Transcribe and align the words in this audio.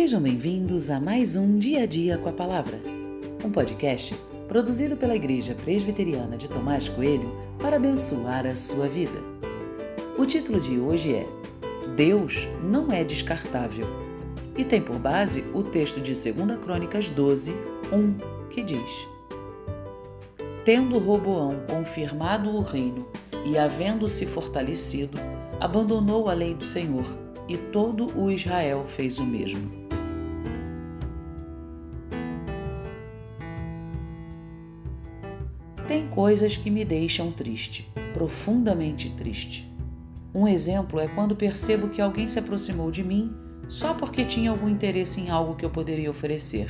Sejam 0.00 0.22
bem-vindos 0.22 0.88
a 0.88 0.98
mais 0.98 1.36
um 1.36 1.58
Dia 1.58 1.82
a 1.82 1.86
Dia 1.86 2.16
com 2.16 2.30
a 2.30 2.32
Palavra, 2.32 2.80
um 3.44 3.50
podcast 3.50 4.16
produzido 4.48 4.96
pela 4.96 5.14
Igreja 5.14 5.54
Presbiteriana 5.54 6.38
de 6.38 6.48
Tomás 6.48 6.88
Coelho 6.88 7.30
para 7.60 7.76
abençoar 7.76 8.46
a 8.46 8.56
sua 8.56 8.88
vida. 8.88 9.20
O 10.16 10.24
título 10.24 10.58
de 10.58 10.80
hoje 10.80 11.14
é 11.14 11.28
Deus 11.96 12.48
não 12.64 12.90
é 12.90 13.04
descartável 13.04 13.86
e 14.56 14.64
tem 14.64 14.80
por 14.80 14.98
base 14.98 15.44
o 15.52 15.62
texto 15.62 16.00
de 16.00 16.12
2 16.12 16.58
Crônicas 16.62 17.10
12, 17.10 17.52
1, 17.92 18.48
que 18.48 18.62
diz: 18.62 19.06
Tendo 20.64 20.98
Roboão 20.98 21.60
confirmado 21.68 22.48
o 22.48 22.62
reino 22.62 23.06
e 23.44 23.58
havendo-se 23.58 24.24
fortalecido, 24.24 25.18
abandonou 25.60 26.30
a 26.30 26.32
lei 26.32 26.54
do 26.54 26.64
Senhor 26.64 27.04
e 27.46 27.58
todo 27.58 28.18
o 28.18 28.30
Israel 28.30 28.86
fez 28.86 29.18
o 29.18 29.26
mesmo. 29.26 29.79
Tem 35.90 36.06
coisas 36.06 36.56
que 36.56 36.70
me 36.70 36.84
deixam 36.84 37.32
triste, 37.32 37.90
profundamente 38.14 39.10
triste. 39.10 39.68
Um 40.32 40.46
exemplo 40.46 41.00
é 41.00 41.08
quando 41.08 41.34
percebo 41.34 41.88
que 41.88 42.00
alguém 42.00 42.28
se 42.28 42.38
aproximou 42.38 42.92
de 42.92 43.02
mim 43.02 43.34
só 43.68 43.92
porque 43.92 44.24
tinha 44.24 44.52
algum 44.52 44.68
interesse 44.68 45.20
em 45.20 45.30
algo 45.30 45.56
que 45.56 45.64
eu 45.64 45.68
poderia 45.68 46.08
oferecer. 46.08 46.68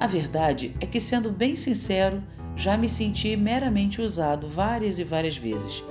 A 0.00 0.06
verdade 0.06 0.74
é 0.80 0.86
que, 0.86 1.02
sendo 1.02 1.30
bem 1.30 1.54
sincero, 1.54 2.22
já 2.56 2.78
me 2.78 2.88
senti 2.88 3.36
meramente 3.36 4.00
usado 4.00 4.48
várias 4.48 4.98
e 4.98 5.04
várias 5.04 5.36
vezes, 5.36 5.84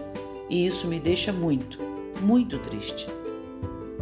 e 0.50 0.66
isso 0.66 0.88
me 0.88 1.00
deixa 1.00 1.32
muito, 1.32 1.78
muito 2.20 2.58
triste. 2.58 3.06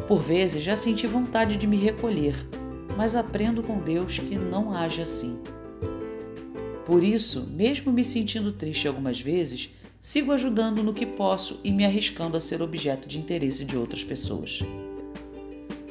Por 0.08 0.22
vezes 0.22 0.64
já 0.64 0.78
senti 0.78 1.06
vontade 1.06 1.58
de 1.58 1.68
me 1.68 1.76
recolher, 1.76 2.48
mas 2.96 3.14
aprendo 3.14 3.62
com 3.62 3.78
Deus 3.80 4.20
que 4.20 4.38
não 4.38 4.72
age 4.72 5.02
assim. 5.02 5.38
Por 6.86 7.04
isso, 7.04 7.48
mesmo 7.52 7.92
me 7.92 8.04
sentindo 8.04 8.52
triste 8.52 8.88
algumas 8.88 9.20
vezes, 9.20 9.70
sigo 10.00 10.32
ajudando 10.32 10.84
no 10.84 10.94
que 10.94 11.06
posso 11.06 11.60
e 11.64 11.72
me 11.72 11.84
arriscando 11.84 12.38
a 12.38 12.42
ser 12.42 12.62
objeto 12.62 13.08
de 13.08 13.18
interesse 13.18 13.66
de 13.66 13.76
outras 13.76 14.04
pessoas. 14.04 14.60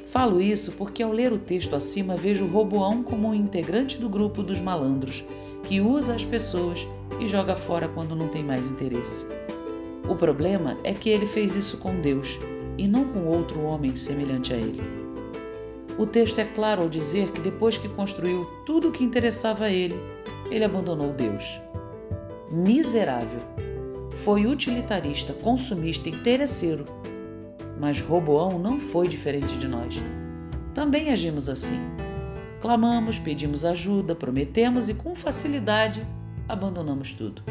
Falo 0.06 0.40
isso 0.40 0.70
porque 0.72 1.02
ao 1.02 1.10
ler 1.10 1.32
o 1.32 1.38
texto 1.38 1.74
acima 1.74 2.16
vejo 2.16 2.46
Roboão 2.46 3.02
como 3.02 3.26
um 3.26 3.34
integrante 3.34 3.98
do 3.98 4.08
grupo 4.08 4.40
dos 4.40 4.60
malandros, 4.60 5.24
que 5.64 5.80
usa 5.80 6.14
as 6.14 6.24
pessoas 6.24 6.86
e 7.18 7.26
joga 7.26 7.56
fora 7.56 7.88
quando 7.88 8.14
não 8.14 8.28
tem 8.28 8.44
mais 8.44 8.68
interesse. 8.68 9.26
O 10.08 10.14
problema 10.14 10.78
é 10.84 10.94
que 10.94 11.10
ele 11.10 11.26
fez 11.26 11.56
isso 11.56 11.78
com 11.78 12.00
Deus 12.00 12.38
e 12.78 12.86
não 12.86 13.04
com 13.06 13.26
outro 13.26 13.60
homem 13.62 13.96
semelhante 13.96 14.52
a 14.52 14.56
ele. 14.56 14.80
O 15.98 16.06
texto 16.06 16.38
é 16.38 16.44
claro 16.44 16.82
ao 16.82 16.88
dizer 16.88 17.32
que 17.32 17.40
depois 17.40 17.76
que 17.76 17.88
construiu 17.88 18.44
tudo 18.64 18.88
o 18.90 18.92
que 18.92 19.02
interessava 19.02 19.64
a 19.64 19.70
ele, 19.72 19.96
ele 20.50 20.64
abandonou 20.64 21.12
Deus. 21.12 21.60
Miserável. 22.50 23.40
Foi 24.16 24.46
utilitarista, 24.46 25.32
consumista, 25.32 26.08
interesseiro. 26.08 26.84
Mas 27.80 28.00
Roboão 28.00 28.58
não 28.58 28.80
foi 28.80 29.08
diferente 29.08 29.56
de 29.58 29.66
nós. 29.66 30.00
Também 30.72 31.10
agimos 31.10 31.48
assim. 31.48 31.80
Clamamos, 32.60 33.18
pedimos 33.18 33.64
ajuda, 33.64 34.14
prometemos 34.14 34.88
e 34.88 34.94
com 34.94 35.14
facilidade 35.14 36.06
abandonamos 36.48 37.12
tudo. 37.12 37.42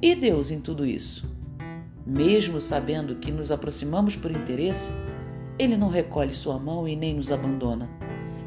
E 0.00 0.14
Deus 0.14 0.50
em 0.50 0.60
tudo 0.60 0.84
isso? 0.84 1.28
Mesmo 2.06 2.60
sabendo 2.60 3.16
que 3.16 3.32
nos 3.32 3.50
aproximamos 3.50 4.14
por 4.14 4.30
interesse, 4.30 4.92
Ele 5.58 5.76
não 5.76 5.88
recolhe 5.88 6.34
sua 6.34 6.58
mão 6.58 6.86
e 6.86 6.94
nem 6.94 7.14
nos 7.14 7.32
abandona. 7.32 7.88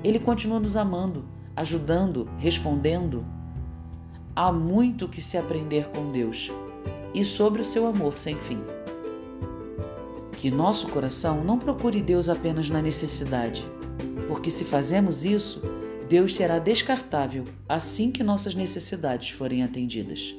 Ele 0.03 0.19
continua 0.19 0.59
nos 0.59 0.78
amando, 0.78 1.25
ajudando, 1.60 2.30
respondendo. 2.38 3.25
Há 4.34 4.50
muito 4.50 5.09
que 5.09 5.22
se 5.22 5.38
aprender 5.38 5.90
com 5.90 6.09
Deus 6.09 6.50
e 7.14 7.25
sobre 7.25 7.62
o 7.62 7.66
seu 7.66 7.86
amor 7.86 8.18
sem 8.18 8.36
fim. 8.36 8.62
Que 10.38 10.50
nosso 10.50 10.88
coração 10.88 11.44
não 11.44 11.59
procure 11.59 12.02
Deus 12.02 12.30
apenas 12.30 12.69
na 12.69 12.81
necessidade, 12.81 13.66
porque 14.25 14.50
se 14.50 14.64
fazemos 14.64 15.25
isso, 15.25 15.62
Deus 16.08 16.34
será 16.34 16.59
descartável 16.59 17.44
assim 17.68 18.09
que 18.09 18.24
nossas 18.24 18.56
necessidades 18.56 19.31
forem 19.31 19.62
atendidas. 19.62 20.34